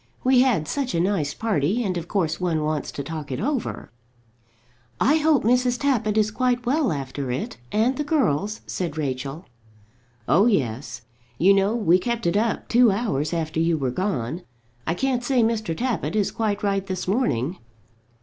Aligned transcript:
We 0.23 0.39
had 0.41 0.67
such 0.67 0.95
a 0.95 0.99
nice 0.99 1.35
party, 1.35 1.83
and 1.83 1.95
of 1.95 2.07
course 2.07 2.41
one 2.41 2.63
wants 2.63 2.91
to 2.93 3.03
talk 3.03 3.31
it 3.31 3.39
over." 3.39 3.91
"I 4.99 5.17
hope 5.17 5.43
Mrs. 5.43 5.79
Tappitt 5.79 6.17
is 6.17 6.31
quite 6.31 6.65
well 6.65 6.91
after 6.91 7.29
it, 7.29 7.57
and 7.71 7.95
the 7.95 8.03
girls," 8.03 8.61
said 8.65 8.97
Rachel. 8.97 9.45
"Oh, 10.27 10.47
yes. 10.47 11.03
You 11.37 11.53
know 11.53 11.75
we 11.75 11.99
kept 11.99 12.25
it 12.25 12.35
up 12.35 12.67
two 12.67 12.89
hours 12.91 13.31
after 13.31 13.59
you 13.59 13.77
were 13.77 13.91
gone. 13.91 14.41
I 14.87 14.95
can't 14.95 15.23
say 15.23 15.43
Mr. 15.43 15.77
Tappitt 15.77 16.15
is 16.15 16.31
quite 16.31 16.63
right 16.63 16.83
this 16.87 17.07
morning." 17.07 17.59